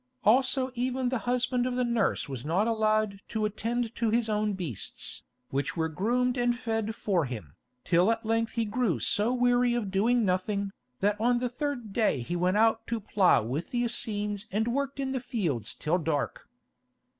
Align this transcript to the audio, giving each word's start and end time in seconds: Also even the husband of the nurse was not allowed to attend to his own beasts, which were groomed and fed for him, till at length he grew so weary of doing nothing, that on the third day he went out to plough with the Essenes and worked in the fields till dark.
Also 0.23 0.71
even 0.73 1.09
the 1.09 1.19
husband 1.29 1.67
of 1.67 1.75
the 1.75 1.83
nurse 1.85 2.27
was 2.27 2.43
not 2.43 2.65
allowed 2.65 3.19
to 3.27 3.45
attend 3.45 3.93
to 3.93 4.09
his 4.09 4.29
own 4.29 4.53
beasts, 4.53 5.21
which 5.51 5.77
were 5.77 5.89
groomed 5.89 6.37
and 6.39 6.57
fed 6.57 6.95
for 6.95 7.25
him, 7.25 7.53
till 7.83 8.09
at 8.11 8.25
length 8.25 8.53
he 8.53 8.65
grew 8.65 8.99
so 8.99 9.31
weary 9.31 9.75
of 9.75 9.91
doing 9.91 10.25
nothing, 10.25 10.71
that 11.01 11.21
on 11.21 11.37
the 11.37 11.49
third 11.49 11.93
day 11.93 12.19
he 12.21 12.35
went 12.35 12.57
out 12.57 12.87
to 12.87 12.99
plough 12.99 13.43
with 13.43 13.69
the 13.69 13.83
Essenes 13.83 14.47
and 14.51 14.69
worked 14.69 14.99
in 14.99 15.11
the 15.11 15.19
fields 15.19 15.75
till 15.75 15.99
dark. 15.99 16.49